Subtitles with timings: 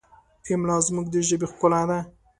[0.51, 1.99] املا زموږ د ژبې ښکلا ده.